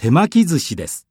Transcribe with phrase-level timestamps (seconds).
[0.00, 1.09] 手巻き寿司です。